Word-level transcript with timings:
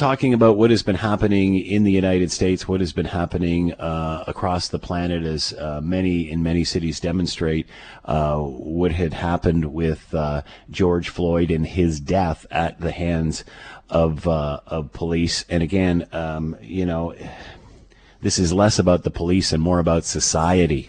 talking 0.00 0.32
about 0.32 0.56
what 0.56 0.70
has 0.70 0.82
been 0.82 0.96
happening 0.96 1.58
in 1.58 1.84
the 1.84 1.92
United 1.92 2.32
States, 2.32 2.66
what 2.66 2.80
has 2.80 2.90
been 2.90 3.04
happening 3.04 3.74
uh, 3.74 4.24
across 4.26 4.68
the 4.68 4.78
planet, 4.78 5.22
as 5.24 5.52
uh, 5.52 5.78
many 5.82 6.30
in 6.30 6.42
many 6.42 6.64
cities 6.64 7.00
demonstrate 7.00 7.66
uh, 8.06 8.38
what 8.38 8.92
had 8.92 9.12
happened 9.12 9.74
with 9.74 10.14
uh, 10.14 10.40
George 10.70 11.10
Floyd 11.10 11.50
and 11.50 11.66
his 11.66 12.00
death 12.00 12.46
at 12.50 12.80
the 12.80 12.92
hands 12.92 13.44
of 13.90 14.26
uh, 14.26 14.60
of 14.66 14.90
police. 14.94 15.44
And 15.50 15.62
again, 15.62 16.08
um, 16.12 16.56
you 16.62 16.86
know, 16.86 17.14
this 18.22 18.38
is 18.38 18.54
less 18.54 18.78
about 18.78 19.04
the 19.04 19.10
police 19.10 19.52
and 19.52 19.62
more 19.62 19.80
about 19.80 20.04
society 20.04 20.88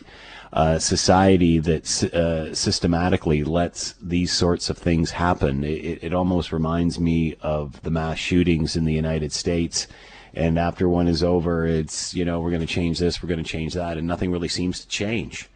uh, 0.54 0.78
society 0.78 1.60
that 1.60 2.04
uh, 2.14 2.54
systematically 2.54 3.44
lets 3.44 3.94
these 4.02 4.34
sorts 4.34 4.70
of 4.70 4.78
things 4.78 5.12
happen. 5.12 5.64
It, 5.64 6.04
it, 6.04 6.14
almost 6.14 6.52
reminds 6.52 7.00
me 7.00 7.36
of 7.42 7.82
the 7.84 7.90
mass 7.90 8.18
shootings 8.18 8.76
in 8.76 8.84
the 8.84 8.94
United 8.94 9.32
States. 9.32 9.88
And 10.34 10.60
after 10.60 10.90
one 10.90 11.08
is 11.08 11.24
over, 11.24 11.66
it's, 11.66 12.14
you 12.14 12.26
know, 12.26 12.42
we're 12.42 12.50
going 12.50 12.62
to 12.62 12.68
change 12.68 13.00
this, 13.00 13.24
we're 13.24 13.30
going 13.30 13.44
to 13.44 13.50
change 13.50 13.74
that, 13.76 13.98
and 13.98 14.06
nothing 14.06 14.32
really 14.32 14.50
seems 14.50 14.82
to 14.82 14.88
change. 14.90 15.50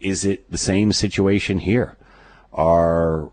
Is 0.00 0.24
it 0.24 0.50
the 0.50 0.58
same 0.58 0.92
situation 0.92 1.58
here? 1.58 1.98
Are, 2.52 3.30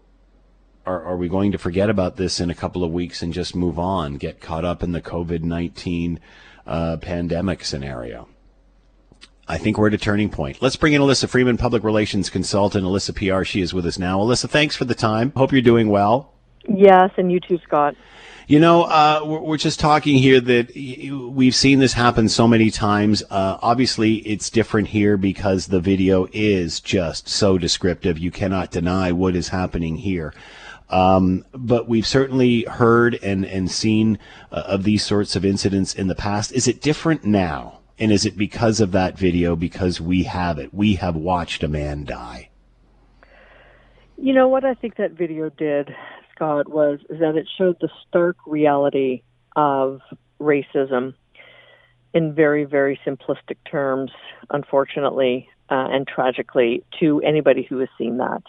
are, 0.86 1.04
are 1.04 1.18
we 1.18 1.30
going 1.30 1.54
to 1.54 1.58
forget 1.58 1.90
about 1.90 2.18
this 2.18 2.41
in 2.41 2.50
a 2.50 2.55
couple 2.55 2.84
of 2.84 2.91
weeks 2.91 3.22
and 3.22 3.34
just 3.34 3.55
move 3.55 3.80
on, 3.80 4.16
get 4.16 4.41
caught 4.41 4.66
up 4.66 4.84
in 4.84 4.91
the 4.91 5.02
COVID 5.02 5.44
19 5.44 6.20
uh, 6.68 6.98
pandemic 6.98 7.63
scenario? 7.63 8.27
I 9.48 9.58
think 9.58 9.77
we're 9.77 9.88
at 9.88 9.94
a 9.94 9.99
turning 9.99 10.30
point. 10.30 10.62
Let's 10.62 10.76
bring 10.76 10.94
in 10.94 11.02
Alyssa 11.02 11.30
Freeman, 11.30 11.58
public 11.58 11.84
relations 11.84 12.30
consultant. 12.30 12.84
Alyssa 12.84 13.16
PR, 13.16 13.44
she 13.44 13.62
is 13.62 13.73
with 13.73 13.85
us 13.85 13.99
now. 13.99 14.20
Alyssa, 14.20 14.49
thanks 14.49 14.76
for 14.76 14.85
the 14.85 14.95
time. 14.95 15.31
Hope 15.35 15.52
you're 15.52 15.62
doing 15.62 15.90
well. 15.90 16.34
Yes, 16.68 17.12
and 17.18 17.31
you 17.31 17.40
too, 17.40 17.59
Scott. 17.63 17.95
You 18.48 18.59
know, 18.59 18.84
uh, 18.84 19.21
we're 19.23 19.58
just 19.58 19.80
talking 19.80 20.18
here 20.18 20.40
that 20.40 20.76
we've 20.76 21.55
seen 21.55 21.80
this 21.80 21.94
happen 21.94 22.30
so 22.30 22.48
many 22.48 22.70
times. 22.70 23.23
Uh, 23.30 23.58
obviously, 23.62 24.18
it's 24.18 24.52
different 24.52 24.90
here 24.90 25.18
because 25.18 25.68
the 25.68 25.80
video 25.80 26.27
is 26.32 26.80
just 26.80 27.27
so 27.27 27.57
descriptive. 27.57 28.20
You 28.20 28.30
cannot 28.30 28.70
deny 28.70 29.12
what 29.12 29.35
is 29.35 29.49
happening 29.49 29.96
here. 29.96 30.32
Um, 30.90 31.43
but 31.54 31.87
we've 31.87 32.05
certainly 32.05 32.63
heard 32.63 33.18
and, 33.24 33.46
and 33.46 33.70
seen 33.70 34.20
uh, 34.52 34.63
of 34.68 34.84
these 34.84 35.04
sorts 35.04 35.35
of 35.35 35.43
incidents 35.43 35.96
in 35.96 36.05
the 36.05 36.15
past. 36.15 36.52
Is 36.52 36.68
it 36.68 36.82
different 36.82 37.26
now? 37.26 37.80
And 37.98 38.12
is 38.12 38.26
it 38.26 38.38
because 38.38 38.82
of 38.82 38.91
that 38.91 39.18
video, 39.18 39.55
because 39.55 40.01
we 40.01 40.24
have 40.24 40.60
it? 40.60 40.74
We 40.74 40.96
have 40.96 41.15
watched 41.15 41.63
a 41.63 41.68
man 41.68 42.04
die. 42.04 42.49
You 44.18 44.34
know 44.34 44.48
what 44.48 44.65
I 44.65 44.74
think 44.74 44.98
that 44.98 45.12
video 45.12 45.49
did, 45.49 45.93
Scott, 46.34 46.70
was 46.70 46.99
is 47.10 47.20
that 47.20 47.35
it 47.35 47.48
showed 47.57 47.77
the 47.79 47.90
stark 48.07 48.37
reality 48.46 49.24
of 49.55 50.02
racism 50.40 51.13
in 52.13 52.34
very, 52.34 52.63
very 52.63 52.99
simplistic 53.05 53.57
terms, 53.70 54.12
unfortunately 54.49 55.49
uh, 55.70 55.87
and 55.91 56.07
tragically, 56.07 56.84
to 56.99 57.21
anybody 57.21 57.65
who 57.68 57.80
has 57.80 57.90
seen 57.98 58.18
that. 58.18 58.43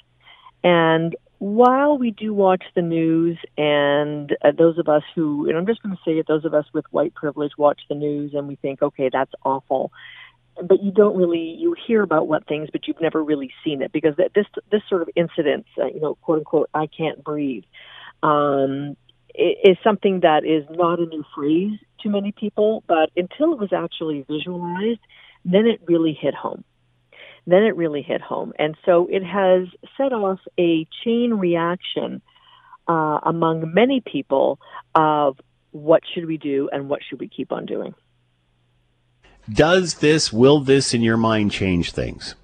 And 0.63 1.17
while 1.39 1.99
we 1.99 2.11
do 2.13 2.33
watch 2.33 2.65
the 2.75 2.83
news, 2.83 3.39
and 3.59 4.35
uh, 4.43 4.53
those 4.57 4.79
of 4.79 4.89
us 4.89 5.03
who, 5.15 5.49
and 5.49 5.57
I'm 5.57 5.67
just 5.67 5.83
going 5.83 5.95
to 5.95 6.01
say 6.05 6.13
it, 6.13 6.27
those 6.27 6.45
of 6.45 6.55
us 6.55 6.65
with 6.73 6.85
white 6.91 7.15
privilege 7.15 7.53
watch 7.59 7.81
the 7.89 7.95
news 7.95 8.33
and 8.35 8.49
we 8.49 8.57
think, 8.57 8.81
okay, 8.81 9.11
that's 9.13 9.33
awful. 9.45 9.93
But 10.57 10.83
you 10.83 10.91
don't 10.91 11.17
really, 11.17 11.55
you 11.59 11.77
hear 11.87 12.03
about 12.03 12.27
what 12.27 12.47
things, 12.47 12.71
but 12.73 12.87
you've 12.87 13.01
never 13.03 13.23
really 13.23 13.51
seen 13.63 13.83
it 13.83 13.93
because 13.93 14.17
this, 14.17 14.47
this 14.73 14.81
sort 14.89 15.03
of 15.03 15.11
incident, 15.15 15.67
uh, 15.79 15.87
you 15.87 16.01
know, 16.01 16.15
quote 16.23 16.39
unquote, 16.39 16.71
I 16.73 16.87
can't 16.87 17.23
breathe, 17.23 17.65
um, 18.23 18.97
is 19.35 19.77
something 19.85 20.21
that 20.21 20.47
is 20.47 20.65
not 20.71 20.99
a 20.99 21.05
new 21.05 21.23
phrase 21.35 21.79
to 22.01 22.09
many 22.09 22.33
people, 22.33 22.83
but 22.87 23.11
until 23.15 23.53
it 23.53 23.59
was 23.59 23.75
actually 23.75 24.25
visualized, 24.27 25.01
then 25.45 25.67
it 25.67 25.83
really 25.87 26.17
hit 26.19 26.35
home 26.35 26.65
then 27.47 27.63
it 27.63 27.77
really 27.77 28.03
hit 28.03 28.21
home. 28.21 28.53
And 28.59 28.77
so 28.85 29.07
it 29.11 29.25
has 29.25 29.69
set 29.97 30.13
off 30.13 30.41
a 30.59 30.87
chain 31.05 31.35
reaction 31.35 32.23
uh, 32.89 33.21
among 33.23 33.73
many 33.73 34.01
people 34.01 34.59
of 34.95 35.39
what 35.71 36.03
should 36.15 36.27
we 36.27 36.39
do 36.39 36.69
and 36.73 36.89
what 36.89 37.01
should 37.09 37.21
we 37.21 37.29
keep 37.29 37.53
on 37.53 37.67
doing. 37.67 37.95
Does 39.49 39.95
this, 39.95 40.33
will 40.33 40.61
this 40.61 40.93
in 40.93 41.03
your 41.03 41.17
mind 41.17 41.53
change 41.53 41.93
things? 41.93 42.35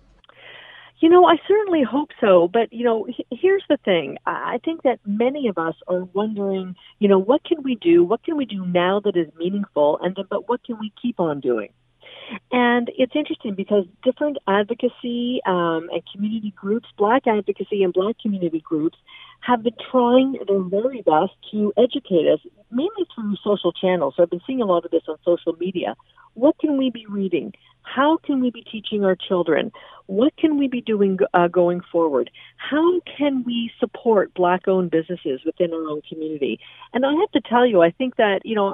You 1.00 1.08
know, 1.08 1.24
I 1.24 1.34
certainly 1.48 1.82
hope 1.82 2.10
so. 2.20 2.46
But, 2.46 2.72
you 2.72 2.84
know, 2.84 3.08
here's 3.30 3.64
the 3.68 3.76
thing. 3.84 4.18
I 4.24 4.60
think 4.64 4.82
that 4.82 5.00
many 5.04 5.48
of 5.48 5.58
us 5.58 5.74
are 5.88 6.04
wondering, 6.04 6.76
you 7.00 7.08
know, 7.08 7.18
what 7.18 7.42
can 7.42 7.64
we 7.64 7.74
do? 7.74 8.04
What 8.04 8.22
can 8.22 8.36
we 8.36 8.44
do 8.44 8.64
now 8.64 9.00
that 9.00 9.16
is 9.16 9.26
meaningful? 9.36 9.98
And 10.00 10.14
then, 10.14 10.26
but 10.30 10.48
what 10.48 10.62
can 10.62 10.78
we 10.78 10.92
keep 11.02 11.18
on 11.18 11.40
doing? 11.40 11.70
And 12.50 12.90
it's 12.96 13.14
interesting 13.14 13.54
because 13.54 13.84
different 14.02 14.38
advocacy 14.48 15.40
um, 15.46 15.88
and 15.92 16.02
community 16.12 16.52
groups, 16.56 16.86
black 16.96 17.26
advocacy 17.26 17.82
and 17.82 17.92
black 17.92 18.18
community 18.20 18.60
groups, 18.60 18.98
have 19.42 19.62
been 19.62 19.74
trying 19.90 20.38
their 20.46 20.60
very 20.60 21.02
best 21.02 21.32
to 21.50 21.72
educate 21.76 22.26
us, 22.32 22.40
mainly 22.70 23.06
through 23.14 23.36
social 23.44 23.72
channels. 23.72 24.14
So 24.16 24.22
I've 24.22 24.30
been 24.30 24.40
seeing 24.46 24.62
a 24.62 24.66
lot 24.66 24.84
of 24.84 24.90
this 24.90 25.02
on 25.08 25.16
social 25.24 25.54
media. 25.58 25.94
What 26.34 26.58
can 26.58 26.78
we 26.78 26.90
be 26.90 27.04
reading? 27.06 27.52
How 27.82 28.18
can 28.24 28.40
we 28.40 28.50
be 28.50 28.62
teaching 28.62 29.04
our 29.04 29.16
children? 29.16 29.72
What 30.06 30.36
can 30.36 30.58
we 30.58 30.68
be 30.68 30.80
doing 30.80 31.18
uh, 31.34 31.48
going 31.48 31.80
forward? 31.90 32.30
How 32.56 33.00
can 33.18 33.42
we 33.44 33.70
support 33.80 34.32
black 34.34 34.68
owned 34.68 34.90
businesses 34.92 35.40
within 35.44 35.72
our 35.72 35.88
own 35.88 36.02
community? 36.08 36.60
And 36.92 37.04
I 37.04 37.12
have 37.12 37.30
to 37.32 37.40
tell 37.40 37.66
you, 37.66 37.82
I 37.82 37.90
think 37.90 38.16
that, 38.16 38.40
you 38.44 38.54
know, 38.54 38.72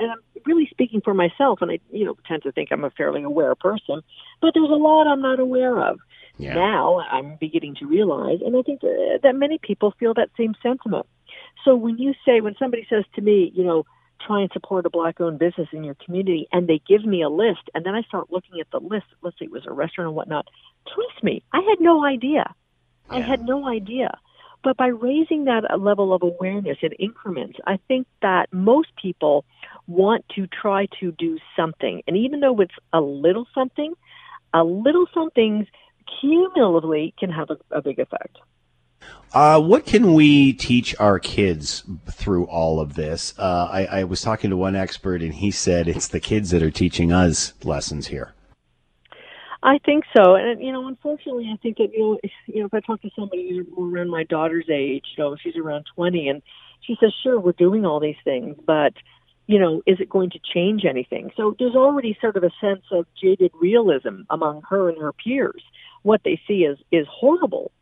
and 0.00 0.10
I'm 0.10 0.18
really 0.44 0.66
speaking 0.70 1.00
for 1.00 1.14
myself, 1.14 1.60
and 1.62 1.70
I, 1.70 1.78
you 1.92 2.04
know, 2.04 2.16
tend 2.26 2.42
to 2.42 2.52
think 2.52 2.70
I'm 2.72 2.84
a 2.84 2.90
fairly 2.90 3.22
aware 3.22 3.54
person, 3.54 4.00
but 4.40 4.50
there's 4.54 4.70
a 4.70 4.74
lot 4.74 5.06
I'm 5.06 5.22
not 5.22 5.38
aware 5.38 5.80
of. 5.80 6.00
Yeah. 6.38 6.54
Now 6.54 7.00
I'm 7.00 7.36
beginning 7.40 7.74
to 7.80 7.86
realize, 7.86 8.38
and 8.44 8.56
I 8.56 8.62
think 8.62 8.80
that 8.80 9.34
many 9.34 9.58
people 9.58 9.92
feel 9.98 10.14
that 10.14 10.30
same 10.36 10.54
sentiment. 10.62 11.06
So 11.64 11.74
when 11.74 11.98
you 11.98 12.14
say, 12.24 12.40
when 12.40 12.54
somebody 12.58 12.86
says 12.88 13.04
to 13.16 13.20
me, 13.20 13.52
you 13.54 13.64
know, 13.64 13.84
try 14.24 14.40
and 14.40 14.50
support 14.52 14.86
a 14.86 14.90
black 14.90 15.20
owned 15.20 15.38
business 15.38 15.68
in 15.72 15.84
your 15.84 15.96
community 16.04 16.48
and 16.52 16.68
they 16.68 16.80
give 16.88 17.04
me 17.04 17.22
a 17.22 17.28
list 17.28 17.70
and 17.74 17.84
then 17.84 17.94
I 17.94 18.02
start 18.02 18.30
looking 18.30 18.60
at 18.60 18.70
the 18.70 18.80
list, 18.80 19.06
let's 19.22 19.38
say 19.38 19.44
it 19.44 19.52
was 19.52 19.66
a 19.66 19.72
restaurant 19.72 20.08
and 20.08 20.16
whatnot, 20.16 20.46
trust 20.92 21.22
me, 21.22 21.42
I 21.52 21.60
had 21.60 21.80
no 21.80 22.04
idea. 22.04 22.54
Yeah. 23.10 23.16
I 23.16 23.20
had 23.20 23.42
no 23.42 23.66
idea. 23.68 24.18
But 24.64 24.76
by 24.76 24.88
raising 24.88 25.44
that 25.44 25.70
uh, 25.70 25.76
level 25.76 26.12
of 26.12 26.22
awareness 26.22 26.78
in 26.82 26.92
increments, 26.92 27.58
I 27.66 27.78
think 27.88 28.06
that 28.22 28.52
most 28.52 28.88
people 29.00 29.44
want 29.86 30.24
to 30.34 30.46
try 30.48 30.86
to 31.00 31.12
do 31.12 31.38
something. 31.56 32.02
And 32.06 32.16
even 32.16 32.40
though 32.40 32.60
it's 32.60 32.74
a 32.92 33.00
little 33.00 33.46
something, 33.54 33.94
a 34.52 34.64
little 34.64 35.06
something 35.14 35.66
cumulatively 36.20 37.14
can 37.18 37.30
have 37.30 37.50
a, 37.50 37.56
a 37.76 37.82
big 37.82 37.98
effect. 37.98 38.38
Uh, 39.32 39.60
what 39.60 39.84
can 39.84 40.14
we 40.14 40.54
teach 40.54 40.98
our 40.98 41.18
kids 41.18 41.84
through 42.10 42.44
all 42.46 42.80
of 42.80 42.94
this? 42.94 43.34
Uh, 43.38 43.68
I, 43.70 43.84
I, 43.84 44.04
was 44.04 44.22
talking 44.22 44.48
to 44.50 44.56
one 44.56 44.74
expert, 44.74 45.20
and 45.20 45.34
he 45.34 45.50
said 45.50 45.86
it's 45.86 46.08
the 46.08 46.20
kids 46.20 46.50
that 46.50 46.62
are 46.62 46.70
teaching 46.70 47.12
us 47.12 47.52
lessons 47.62 48.06
here. 48.06 48.32
I 49.62 49.78
think 49.84 50.04
so, 50.16 50.34
and 50.34 50.62
you 50.62 50.72
know, 50.72 50.86
unfortunately, 50.88 51.50
I 51.52 51.58
think 51.58 51.76
that 51.76 51.92
you 51.92 52.00
know, 52.00 52.18
if, 52.22 52.30
you 52.46 52.60
know, 52.60 52.66
if 52.66 52.74
I 52.74 52.80
talk 52.80 53.02
to 53.02 53.10
somebody 53.14 53.50
who's 53.50 53.66
around 53.76 54.08
my 54.08 54.24
daughter's 54.24 54.70
age, 54.72 55.04
you 55.16 55.24
know, 55.24 55.36
she's 55.36 55.56
around 55.56 55.84
twenty, 55.94 56.28
and 56.28 56.40
she 56.80 56.96
says, 56.98 57.12
"Sure, 57.22 57.38
we're 57.38 57.52
doing 57.52 57.84
all 57.84 58.00
these 58.00 58.20
things, 58.24 58.56
but." 58.66 58.94
You 59.50 59.58
know, 59.58 59.80
is 59.86 59.98
it 59.98 60.10
going 60.10 60.28
to 60.32 60.38
change 60.52 60.84
anything? 60.84 61.30
So 61.34 61.56
there's 61.58 61.74
already 61.74 62.18
sort 62.20 62.36
of 62.36 62.44
a 62.44 62.50
sense 62.60 62.82
of 62.92 63.06
jaded 63.18 63.50
realism 63.58 64.24
among 64.28 64.60
her 64.68 64.90
and 64.90 64.98
her 65.00 65.14
peers. 65.14 65.62
What 66.02 66.22
they 66.24 66.40
see 66.46 66.64
is 66.64 66.78
is 66.90 67.06
horrible 67.10 67.72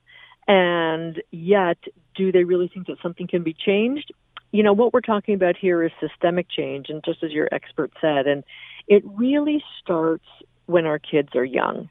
and 0.49 1.21
yet, 1.32 1.78
do 2.15 2.31
they 2.31 2.44
really 2.44 2.69
think 2.69 2.87
that 2.87 2.99
something 3.03 3.27
can 3.27 3.43
be 3.43 3.53
changed? 3.53 4.12
You 4.53 4.62
know, 4.62 4.72
what 4.72 4.93
we're 4.93 5.00
talking 5.00 5.34
about 5.34 5.56
here 5.56 5.82
is 5.82 5.91
systemic 6.00 6.47
change, 6.49 6.87
and 6.88 7.03
just 7.04 7.22
as 7.22 7.32
your 7.32 7.49
expert 7.50 7.92
said, 8.01 8.27
and 8.27 8.45
it 8.86 9.03
really 9.04 9.63
starts 9.83 10.24
when 10.66 10.86
our 10.86 10.98
kids 10.98 11.30
are 11.34 11.45
young 11.45 11.89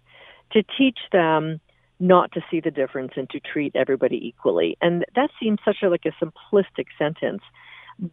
to 0.52 0.64
teach 0.78 1.00
them 1.12 1.60
not 2.00 2.32
to 2.34 2.42
see 2.50 2.60
the 2.60 2.72
difference 2.72 3.14
and 3.16 3.30
to 3.30 3.40
treat 3.40 3.76
everybody 3.76 4.28
equally. 4.28 4.78
And 4.82 5.06
that 5.16 5.30
seems 5.40 5.60
such 5.66 5.78
a 5.84 5.90
like 5.90 6.06
a 6.06 6.12
simplistic 6.24 6.88
sentence, 6.98 7.42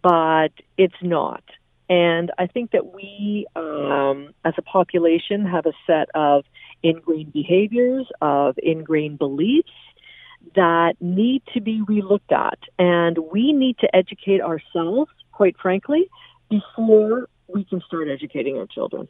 but 0.02 0.52
it's 0.76 0.94
not. 1.02 1.42
And 1.88 2.30
I 2.38 2.46
think 2.46 2.70
that 2.70 2.94
we, 2.94 3.46
um, 3.54 4.34
as 4.44 4.54
a 4.56 4.62
population, 4.62 5.44
have 5.44 5.66
a 5.66 5.72
set 5.86 6.08
of 6.14 6.44
ingrained 6.82 7.32
behaviors, 7.32 8.06
of 8.20 8.56
ingrained 8.62 9.18
beliefs, 9.18 9.70
that 10.54 10.94
need 11.00 11.42
to 11.54 11.60
be 11.60 11.82
relooked 11.88 12.32
at. 12.32 12.58
And 12.78 13.16
we 13.32 13.52
need 13.52 13.78
to 13.78 13.94
educate 13.94 14.40
ourselves, 14.40 15.10
quite 15.32 15.56
frankly, 15.60 16.08
before 16.50 17.28
we 17.48 17.64
can 17.64 17.80
start 17.86 18.08
educating 18.08 18.58
our 18.58 18.66
children. 18.66 19.08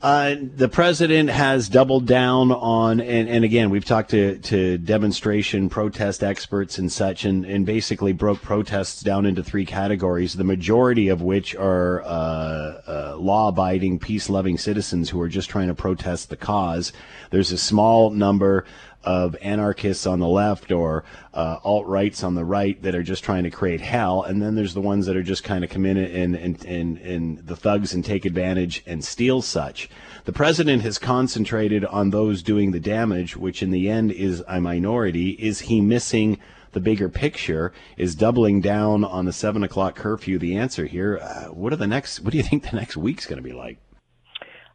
Uh, 0.00 0.36
the 0.54 0.68
president 0.68 1.28
has 1.28 1.68
doubled 1.68 2.06
down 2.06 2.52
on, 2.52 3.00
and, 3.00 3.28
and 3.28 3.44
again, 3.44 3.68
we've 3.68 3.84
talked 3.84 4.10
to, 4.10 4.38
to 4.38 4.78
demonstration 4.78 5.68
protest 5.68 6.22
experts 6.22 6.78
and 6.78 6.92
such, 6.92 7.24
and, 7.24 7.44
and 7.44 7.66
basically 7.66 8.12
broke 8.12 8.40
protests 8.40 9.02
down 9.02 9.26
into 9.26 9.42
three 9.42 9.66
categories, 9.66 10.34
the 10.34 10.44
majority 10.44 11.08
of 11.08 11.20
which 11.20 11.56
are 11.56 12.02
uh, 12.02 12.06
uh, 12.06 13.16
law 13.18 13.48
abiding, 13.48 13.98
peace 13.98 14.30
loving 14.30 14.56
citizens 14.56 15.10
who 15.10 15.20
are 15.20 15.28
just 15.28 15.50
trying 15.50 15.66
to 15.66 15.74
protest 15.74 16.30
the 16.30 16.36
cause. 16.36 16.92
There's 17.30 17.50
a 17.50 17.58
small 17.58 18.10
number 18.10 18.66
of 19.08 19.34
anarchists 19.40 20.06
on 20.06 20.20
the 20.20 20.28
left 20.28 20.70
or 20.70 21.02
uh, 21.32 21.56
alt 21.64 21.86
rights 21.86 22.22
on 22.22 22.34
the 22.34 22.44
right 22.44 22.82
that 22.82 22.94
are 22.94 23.02
just 23.02 23.24
trying 23.24 23.42
to 23.42 23.50
create 23.50 23.80
hell, 23.80 24.22
and 24.22 24.42
then 24.42 24.54
there's 24.54 24.74
the 24.74 24.82
ones 24.82 25.06
that 25.06 25.16
are 25.16 25.22
just 25.22 25.42
kind 25.42 25.64
of 25.64 25.70
come 25.70 25.86
in 25.86 25.96
and 25.96 26.36
and, 26.36 26.62
and 26.66 26.98
and 26.98 27.38
the 27.38 27.56
thugs 27.56 27.94
and 27.94 28.04
take 28.04 28.26
advantage 28.26 28.82
and 28.84 29.02
steal 29.02 29.40
such. 29.40 29.88
The 30.26 30.32
president 30.34 30.82
has 30.82 30.98
concentrated 30.98 31.86
on 31.86 32.10
those 32.10 32.42
doing 32.42 32.72
the 32.72 32.80
damage, 32.80 33.34
which 33.34 33.62
in 33.62 33.70
the 33.70 33.88
end 33.88 34.12
is 34.12 34.44
a 34.46 34.60
minority. 34.60 35.30
Is 35.30 35.60
he 35.60 35.80
missing? 35.80 36.38
the 36.72 36.80
bigger 36.80 37.08
picture 37.08 37.72
is 37.96 38.14
doubling 38.14 38.60
down 38.60 39.02
on 39.02 39.24
the 39.24 39.32
seven 39.32 39.62
o'clock 39.64 39.96
curfew. 39.96 40.38
The 40.38 40.58
answer 40.58 40.84
here, 40.84 41.18
uh, 41.18 41.44
what 41.46 41.72
are 41.72 41.76
the 41.76 41.86
next? 41.86 42.20
What 42.20 42.32
do 42.32 42.36
you 42.36 42.44
think 42.44 42.68
the 42.68 42.76
next 42.76 42.94
week's 42.94 43.24
going 43.24 43.42
to 43.42 43.42
be 43.42 43.54
like? 43.54 43.78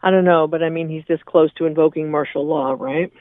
I 0.02 0.10
don't 0.10 0.26
know, 0.26 0.48
but 0.48 0.64
I 0.64 0.70
mean, 0.70 0.90
he's 0.90 1.06
this 1.08 1.22
close 1.24 1.54
to 1.54 1.68
invoking 1.68 2.10
martial 2.10 2.48
law, 2.48 2.76
right? 2.78 3.14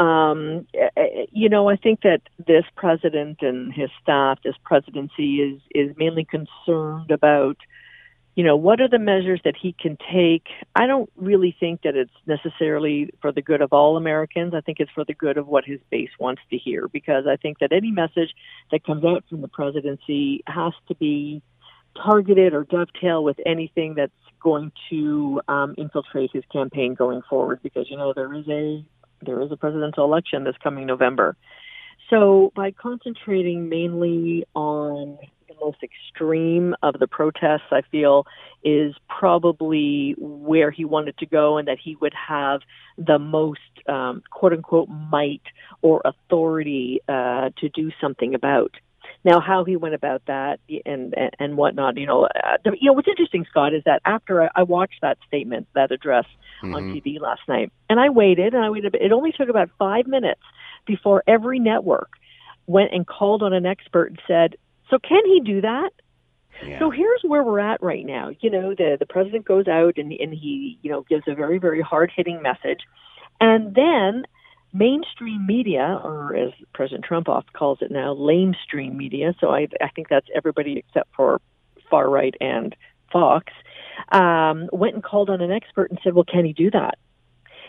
Um, 0.00 0.66
eh, 0.72 0.88
eh, 0.96 1.26
you 1.30 1.50
know, 1.50 1.68
I 1.68 1.76
think 1.76 2.00
that 2.02 2.22
this 2.46 2.64
president 2.74 3.42
and 3.42 3.70
his 3.72 3.90
staff, 4.02 4.38
this 4.42 4.54
presidency, 4.64 5.42
is 5.42 5.60
is 5.74 5.94
mainly 5.98 6.24
concerned 6.24 7.10
about, 7.10 7.58
you 8.34 8.42
know, 8.42 8.56
what 8.56 8.80
are 8.80 8.88
the 8.88 8.98
measures 8.98 9.42
that 9.44 9.56
he 9.60 9.74
can 9.78 9.98
take. 10.10 10.46
I 10.74 10.86
don't 10.86 11.10
really 11.16 11.54
think 11.60 11.82
that 11.82 11.96
it's 11.96 12.14
necessarily 12.24 13.10
for 13.20 13.30
the 13.30 13.42
good 13.42 13.60
of 13.60 13.74
all 13.74 13.98
Americans. 13.98 14.54
I 14.54 14.62
think 14.62 14.80
it's 14.80 14.90
for 14.92 15.04
the 15.04 15.12
good 15.12 15.36
of 15.36 15.46
what 15.46 15.66
his 15.66 15.80
base 15.90 16.10
wants 16.18 16.40
to 16.48 16.56
hear. 16.56 16.88
Because 16.88 17.26
I 17.26 17.36
think 17.36 17.58
that 17.58 17.70
any 17.70 17.90
message 17.90 18.34
that 18.70 18.82
comes 18.84 19.04
out 19.04 19.24
from 19.28 19.42
the 19.42 19.48
presidency 19.48 20.42
has 20.46 20.72
to 20.88 20.94
be 20.94 21.42
targeted 21.94 22.54
or 22.54 22.64
dovetail 22.64 23.22
with 23.22 23.38
anything 23.44 23.96
that's 23.96 24.12
going 24.42 24.72
to 24.88 25.42
um, 25.46 25.74
infiltrate 25.76 26.30
his 26.32 26.44
campaign 26.50 26.94
going 26.94 27.20
forward. 27.28 27.60
Because 27.62 27.90
you 27.90 27.98
know 27.98 28.14
there 28.14 28.32
is 28.32 28.48
a 28.48 28.82
there 29.24 29.40
is 29.42 29.52
a 29.52 29.56
presidential 29.56 30.04
election 30.04 30.44
this 30.44 30.56
coming 30.62 30.86
November. 30.86 31.36
So 32.08 32.52
by 32.56 32.72
concentrating 32.72 33.68
mainly 33.68 34.44
on 34.54 35.18
the 35.48 35.54
most 35.60 35.78
extreme 35.82 36.74
of 36.82 36.98
the 36.98 37.06
protests, 37.06 37.70
I 37.70 37.82
feel 37.90 38.26
is 38.64 38.94
probably 39.08 40.14
where 40.18 40.70
he 40.70 40.84
wanted 40.84 41.16
to 41.18 41.26
go, 41.26 41.56
and 41.56 41.68
that 41.68 41.78
he 41.82 41.96
would 42.00 42.14
have 42.14 42.60
the 42.98 43.18
most 43.18 43.60
um, 43.88 44.22
"quote 44.30 44.52
unquote" 44.52 44.88
might 44.88 45.42
or 45.82 46.02
authority 46.04 47.00
uh, 47.08 47.50
to 47.58 47.68
do 47.68 47.90
something 48.00 48.34
about. 48.34 48.74
Now, 49.22 49.40
how 49.40 49.64
he 49.64 49.76
went 49.76 49.94
about 49.94 50.22
that 50.26 50.60
and 50.86 51.14
and, 51.14 51.30
and 51.38 51.56
whatnot, 51.56 51.98
you 51.98 52.06
know, 52.06 52.24
uh, 52.24 52.56
you 52.64 52.86
know, 52.86 52.94
what's 52.94 53.08
interesting, 53.08 53.44
Scott, 53.50 53.74
is 53.74 53.82
that 53.84 54.00
after 54.04 54.44
I, 54.44 54.50
I 54.56 54.62
watched 54.62 55.00
that 55.02 55.18
statement, 55.26 55.68
that 55.74 55.92
address 55.92 56.24
mm-hmm. 56.62 56.74
on 56.74 56.82
TV 56.94 57.20
last 57.20 57.42
night, 57.46 57.70
and 57.90 58.00
I 58.00 58.08
waited, 58.08 58.54
and 58.54 58.64
I 58.64 58.70
waited. 58.70 58.94
It 58.94 59.12
only 59.12 59.32
took 59.32 59.48
about 59.48 59.70
five 59.78 60.06
minutes 60.06 60.40
before 60.86 61.22
every 61.26 61.58
network 61.58 62.10
went 62.66 62.92
and 62.92 63.06
called 63.06 63.42
on 63.42 63.52
an 63.52 63.66
expert 63.66 64.08
and 64.08 64.20
said, 64.26 64.56
"So 64.88 64.98
can 64.98 65.24
he 65.26 65.40
do 65.40 65.60
that?" 65.60 65.90
Yeah. 66.64 66.78
So 66.78 66.90
here's 66.90 67.22
where 67.22 67.42
we're 67.42 67.60
at 67.60 67.82
right 67.82 68.04
now. 68.04 68.30
You 68.40 68.50
know, 68.50 68.74
the 68.74 68.96
the 68.98 69.06
president 69.06 69.44
goes 69.44 69.68
out 69.68 69.98
and 69.98 70.12
and 70.12 70.32
he 70.32 70.78
you 70.82 70.90
know 70.90 71.02
gives 71.02 71.24
a 71.26 71.34
very 71.34 71.58
very 71.58 71.82
hard 71.82 72.10
hitting 72.14 72.40
message, 72.42 72.80
and 73.40 73.74
then 73.74 74.24
mainstream 74.72 75.46
media, 75.46 76.00
or 76.02 76.34
as 76.36 76.52
President 76.74 77.04
Trump 77.04 77.28
often 77.28 77.52
calls 77.52 77.78
it 77.80 77.90
now, 77.90 78.14
lamestream 78.14 78.94
media. 78.94 79.34
So 79.40 79.50
I, 79.50 79.68
I 79.80 79.88
think 79.94 80.08
that's 80.08 80.26
everybody 80.34 80.78
except 80.78 81.14
for 81.14 81.40
far 81.90 82.08
right 82.08 82.34
and 82.40 82.74
Fox. 83.12 83.52
Um, 84.12 84.68
went 84.72 84.94
and 84.94 85.04
called 85.04 85.30
on 85.30 85.40
an 85.40 85.50
expert 85.50 85.90
and 85.90 85.98
said, 86.02 86.14
"Well, 86.14 86.24
can 86.24 86.44
he 86.44 86.52
do 86.52 86.70
that?" 86.70 86.98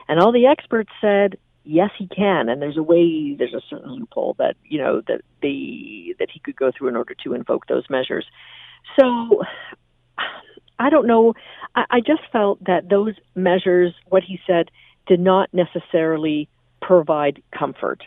And 0.08 0.20
all 0.20 0.32
the 0.32 0.46
experts 0.46 0.92
said, 1.02 1.38
"Yes, 1.64 1.90
he 1.98 2.08
can." 2.08 2.50
And 2.50 2.62
there's 2.62 2.78
a 2.78 2.84
way, 2.84 3.36
there's 3.38 3.54
a 3.54 3.62
certain 3.70 3.92
loophole 3.92 4.36
that 4.38 4.56
you 4.64 4.78
know 4.78 5.02
that 5.08 5.22
the 5.42 6.16
that 6.20 6.30
he 6.32 6.40
could 6.40 6.56
go 6.56 6.72
through 6.72 6.90
in 6.90 6.96
order 6.96 7.16
to 7.24 7.34
invoke 7.34 7.68
those 7.68 7.90
measures. 7.90 8.26
So. 9.00 9.42
I 10.80 10.90
don't 10.90 11.06
know. 11.06 11.36
I, 11.76 11.86
I 11.92 12.00
just 12.00 12.24
felt 12.32 12.64
that 12.64 12.90
those 12.90 13.14
measures, 13.36 13.94
what 14.10 14.24
he 14.24 14.40
said, 14.48 14.72
did 15.06 15.20
not 15.20 15.48
necessarily 15.54 16.50
provide 16.82 17.42
comfort. 17.58 18.04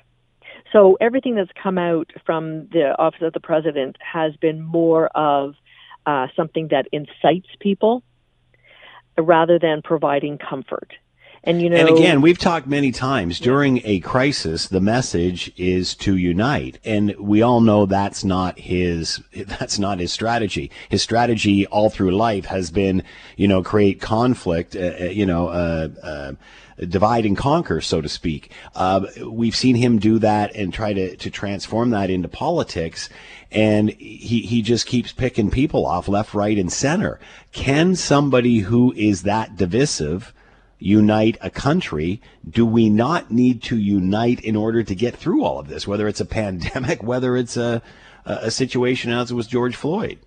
So 0.72 0.96
everything 1.00 1.36
that's 1.36 1.50
come 1.60 1.78
out 1.78 2.10
from 2.26 2.68
the 2.68 2.94
office 2.98 3.22
of 3.22 3.32
the 3.32 3.40
president 3.40 3.96
has 4.00 4.34
been 4.36 4.60
more 4.60 5.06
of 5.08 5.54
uh, 6.06 6.28
something 6.36 6.68
that 6.68 6.88
incites 6.92 7.48
people 7.60 8.02
rather 9.16 9.58
than 9.58 9.82
providing 9.82 10.38
comfort. 10.38 10.92
And 11.46 11.60
you 11.60 11.68
know, 11.68 11.76
and 11.76 11.90
again, 11.90 12.22
we've 12.22 12.38
talked 12.38 12.66
many 12.66 12.90
times 12.90 13.38
during 13.38 13.82
a 13.84 14.00
crisis, 14.00 14.68
the 14.68 14.80
message 14.80 15.52
is 15.58 15.94
to 15.96 16.16
unite, 16.16 16.78
and 16.84 17.14
we 17.18 17.42
all 17.42 17.60
know 17.60 17.84
that's 17.84 18.24
not 18.24 18.58
his 18.58 19.22
that's 19.46 19.78
not 19.78 19.98
his 19.98 20.10
strategy. 20.10 20.70
His 20.88 21.02
strategy 21.02 21.66
all 21.66 21.90
through 21.90 22.12
life 22.12 22.46
has 22.46 22.70
been, 22.70 23.02
you 23.36 23.46
know, 23.46 23.62
create 23.62 24.00
conflict, 24.00 24.74
uh, 24.74 24.94
uh 25.00 25.04
you 25.04 25.26
know. 25.26 25.48
Uh, 25.48 25.88
uh, 26.02 26.32
divide 26.88 27.24
and 27.24 27.36
conquer, 27.36 27.80
so 27.80 28.00
to 28.00 28.08
speak. 28.08 28.50
Uh, 28.74 29.06
we've 29.24 29.54
seen 29.54 29.76
him 29.76 30.00
do 30.00 30.18
that 30.18 30.52
and 30.56 30.74
try 30.74 30.92
to, 30.92 31.16
to 31.16 31.30
transform 31.30 31.90
that 31.90 32.10
into 32.10 32.26
politics. 32.26 33.08
And 33.52 33.90
he, 33.90 34.40
he 34.40 34.60
just 34.60 34.84
keeps 34.84 35.12
picking 35.12 35.52
people 35.52 35.86
off 35.86 36.08
left, 36.08 36.34
right, 36.34 36.58
and 36.58 36.72
center. 36.72 37.20
Can 37.52 37.94
somebody 37.94 38.58
who 38.58 38.92
is 38.96 39.22
that 39.22 39.54
divisive 39.54 40.34
unite 40.78 41.36
a 41.40 41.50
country? 41.50 42.20
Do 42.48 42.66
we 42.66 42.88
not 42.90 43.30
need 43.30 43.62
to 43.64 43.76
unite 43.76 44.40
in 44.40 44.56
order 44.56 44.82
to 44.82 44.94
get 44.94 45.16
through 45.16 45.44
all 45.44 45.58
of 45.58 45.68
this, 45.68 45.86
whether 45.86 46.08
it's 46.08 46.20
a 46.20 46.24
pandemic, 46.40 47.02
whether 47.02 47.36
it's 47.36 47.56
a, 47.56 47.82
a 48.24 48.50
situation 48.50 49.12
as 49.12 49.30
it 49.30 49.34
was 49.34 49.46
George 49.46 49.76
Floyd? 49.76 50.18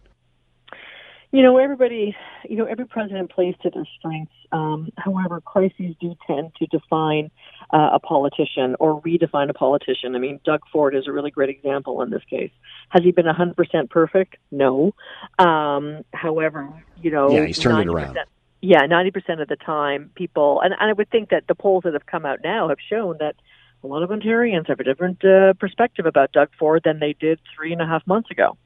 You 1.32 1.44
know, 1.44 1.58
everybody, 1.58 2.16
you 2.48 2.56
know, 2.56 2.66
every 2.66 2.86
president 2.86 3.30
plays 3.30 3.54
to 3.62 3.70
their 3.70 3.86
strengths. 4.00 4.34
Um, 4.54 4.90
however, 4.98 5.42
crises 5.42 5.94
do 6.00 6.16
tend 6.26 6.54
to 6.56 6.66
define 6.68 7.32
uh, 7.72 7.90
a 7.94 8.00
politician 8.00 8.78
or 8.80 9.02
redefine 9.02 9.50
a 9.50 9.54
politician. 9.54 10.16
I 10.16 10.20
mean, 10.20 10.40
Doug 10.46 10.62
Ford 10.72 10.96
is 10.96 11.06
a 11.06 11.12
really 11.12 11.32
great 11.32 11.50
example 11.50 12.02
in 12.02 12.12
this 12.12 12.24
case. 12.30 12.52
Has 12.90 13.04
he 13.04 13.12
been 13.12 13.26
100% 13.26 13.90
perfect? 13.90 14.38
No. 14.52 14.94
Um, 15.38 16.06
however, 16.14 16.70
you 17.02 17.12
know, 17.12 17.30
yeah, 17.30 17.46
he's 17.46 17.60
turned 17.60 17.82
it 17.82 17.88
around. 17.88 18.18
Yeah, 18.62 18.81
90% 18.81 19.41
of 19.41 19.48
the 19.48 19.55
time, 19.55 20.12
people, 20.15 20.62
and, 20.62 20.74
and 20.79 20.89
I 20.89 20.93
would 20.93 21.10
think 21.10 21.29
that 21.29 21.48
the 21.48 21.55
polls 21.55 21.84
that 21.84 21.93
have 21.93 22.08
come 22.08 22.25
out 22.25 22.39
now 22.43 22.70
have 22.70 22.79
shown 22.89 23.17
that 23.20 23.36
a 23.84 23.88
lot 23.88 24.01
of 24.01 24.10
Ontarians 24.10 24.67
have 24.67 24.79
a 24.79 24.84
different 24.84 25.24
uh, 25.24 25.53
perspective 25.53 26.05
about 26.05 26.32
Doug 26.32 26.50
Ford 26.58 26.82
than 26.84 27.00
they 27.00 27.13
did 27.13 27.39
three 27.55 27.72
and 27.72 27.82
a 27.82 27.86
half 27.86 28.05
months 28.08 28.32
ago. 28.32 28.58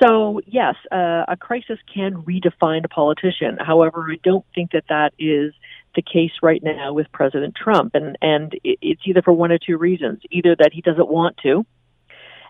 So, 0.00 0.40
yes, 0.46 0.76
uh, 0.92 1.24
a 1.26 1.36
crisis 1.36 1.78
can 1.92 2.22
redefine 2.22 2.84
a 2.84 2.88
politician. 2.88 3.58
However, 3.58 4.06
I 4.10 4.18
don't 4.22 4.44
think 4.54 4.70
that 4.72 4.84
that 4.88 5.12
is 5.18 5.52
the 5.96 6.02
case 6.02 6.30
right 6.42 6.62
now 6.62 6.92
with 6.92 7.10
President 7.10 7.56
Trump. 7.56 7.94
And, 7.94 8.16
and 8.22 8.54
it's 8.62 9.02
either 9.04 9.22
for 9.22 9.32
one 9.32 9.50
or 9.50 9.58
two 9.58 9.76
reasons 9.76 10.20
either 10.30 10.54
that 10.56 10.70
he 10.72 10.80
doesn't 10.82 11.08
want 11.08 11.38
to, 11.38 11.66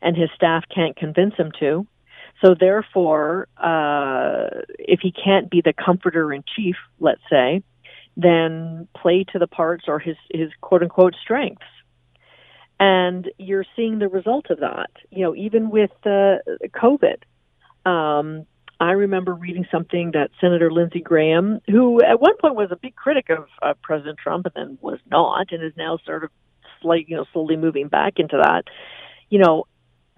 and 0.03 0.17
his 0.17 0.29
staff 0.35 0.65
can't 0.73 0.97
convince 0.97 1.35
him 1.37 1.53
to. 1.61 1.87
So, 2.45 2.55
therefore, 2.59 3.49
uh, 3.57 4.63
if 4.79 5.01
he 5.01 5.13
can't 5.13 5.51
be 5.51 5.61
the 5.61 5.73
comforter 5.73 6.33
in 6.33 6.45
chief, 6.57 6.77
let's 7.01 7.21
say, 7.31 7.63
then 8.17 8.89
play 8.97 9.25
to 9.33 9.39
the 9.39 9.47
parts 9.47 9.85
or 9.89 9.99
his, 9.99 10.17
his 10.31 10.51
quote 10.61 10.83
unquote 10.83 11.15
strengths 11.23 11.65
and 12.81 13.31
you're 13.39 13.65
seeing 13.75 13.99
the 13.99 14.09
result 14.09 14.51
of 14.51 14.61
that. 14.61 14.91
You 15.11 15.25
know, 15.25 15.35
even 15.35 15.71
with 15.71 15.91
uh, 16.05 16.39
COVID, 16.75 17.23
um, 17.85 18.47
I 18.81 18.93
remember 18.93 19.35
reading 19.35 19.67
something 19.71 20.13
that 20.13 20.31
Senator 20.41 20.71
Lindsey 20.71 21.01
Graham, 21.01 21.61
who 21.67 22.01
at 22.03 22.21
one 22.21 22.37
point 22.41 22.55
was 22.55 22.71
a 22.71 22.77
big 22.77 22.95
critic 22.95 23.29
of 23.31 23.49
uh, 23.61 23.75
President 23.83 24.19
Trump 24.19 24.47
and 24.47 24.55
then 24.55 24.79
was 24.81 25.01
not, 25.11 25.51
and 25.51 25.65
is 25.65 25.73
now 25.77 25.99
sort 26.07 26.23
of 26.23 26.31
slight, 26.81 27.09
you 27.09 27.17
know, 27.17 27.25
slowly 27.33 27.57
moving 27.57 27.89
back 27.89 28.15
into 28.19 28.37
that, 28.41 28.65
you 29.31 29.41
know, 29.41 29.67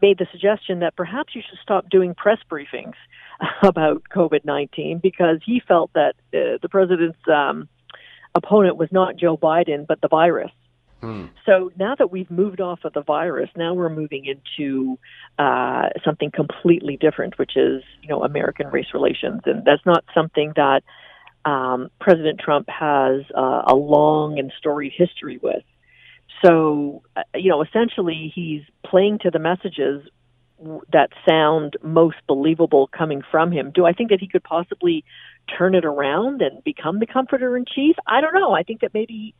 made 0.02 0.18
the 0.18 0.26
suggestion 0.32 0.80
that 0.80 0.96
perhaps 0.96 1.34
you 1.34 1.42
should 1.48 1.58
stop 1.62 1.88
doing 1.88 2.14
press 2.14 2.38
briefings 2.50 2.94
about 3.62 4.02
COVID 4.14 4.44
19 4.44 5.00
because 5.02 5.38
he 5.44 5.60
felt 5.66 5.92
that 5.94 6.14
uh, 6.34 6.58
the 6.62 6.68
president's 6.70 7.18
um, 7.32 7.68
opponent 8.34 8.76
was 8.76 8.88
not 8.92 9.16
Joe 9.16 9.36
Biden, 9.36 9.86
but 9.86 10.00
the 10.00 10.08
virus. 10.08 10.50
Hmm. 11.00 11.26
So 11.46 11.72
now 11.78 11.94
that 11.98 12.10
we've 12.10 12.30
moved 12.30 12.60
off 12.60 12.80
of 12.84 12.92
the 12.92 13.02
virus, 13.02 13.48
now 13.56 13.72
we're 13.72 13.88
moving 13.88 14.26
into 14.26 14.98
uh, 15.38 15.88
something 16.04 16.30
completely 16.30 16.98
different, 16.98 17.38
which 17.38 17.56
is 17.56 17.82
you 18.02 18.08
know 18.08 18.22
American 18.22 18.68
race 18.68 18.88
relations, 18.92 19.40
and 19.46 19.64
that's 19.64 19.84
not 19.86 20.04
something 20.14 20.52
that 20.56 20.82
um, 21.46 21.88
President 22.00 22.38
Trump 22.38 22.68
has 22.68 23.22
uh, 23.34 23.62
a 23.66 23.74
long 23.74 24.38
and 24.38 24.52
storied 24.58 24.92
history 24.94 25.38
with. 25.42 25.62
So, 26.44 27.02
uh, 27.16 27.22
you 27.34 27.50
know, 27.50 27.62
essentially, 27.62 28.32
he's 28.34 28.62
playing 28.84 29.18
to 29.20 29.30
the 29.30 29.38
messages 29.38 30.08
that 30.92 31.08
sound 31.28 31.76
most 31.82 32.16
believable 32.26 32.88
coming 32.96 33.22
from 33.30 33.50
him. 33.50 33.70
Do 33.74 33.86
I 33.86 33.92
think 33.92 34.10
that 34.10 34.20
he 34.20 34.28
could 34.28 34.44
possibly 34.44 35.04
turn 35.56 35.74
it 35.74 35.84
around 35.84 36.42
and 36.42 36.62
become 36.64 36.98
the 36.98 37.06
comforter 37.06 37.56
in 37.56 37.64
chief? 37.64 37.96
I 38.06 38.20
don't 38.20 38.34
know. 38.34 38.52
I 38.52 38.62
think 38.62 38.80
that 38.80 38.92
maybe 38.92 39.34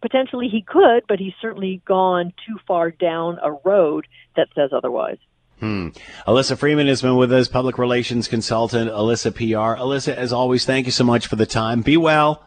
potentially 0.00 0.48
he 0.48 0.62
could, 0.62 1.04
but 1.08 1.18
he's 1.18 1.34
certainly 1.40 1.82
gone 1.86 2.32
too 2.46 2.56
far 2.66 2.90
down 2.90 3.38
a 3.42 3.52
road 3.64 4.06
that 4.36 4.48
says 4.54 4.70
otherwise. 4.72 5.18
Hmm. 5.60 5.88
Alyssa 6.26 6.58
Freeman 6.58 6.88
has 6.88 7.02
been 7.02 7.16
with 7.16 7.32
us, 7.32 7.48
public 7.48 7.78
relations 7.78 8.26
consultant, 8.26 8.90
Alyssa 8.90 9.34
PR. 9.34 9.80
Alyssa, 9.80 10.14
as 10.14 10.32
always, 10.32 10.64
thank 10.64 10.86
you 10.86 10.92
so 10.92 11.04
much 11.04 11.26
for 11.26 11.36
the 11.36 11.46
time. 11.46 11.82
Be 11.82 11.96
well. 11.96 12.44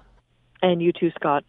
And 0.61 0.81
you 0.81 0.91
too, 0.91 1.11
Scott. 1.11 1.45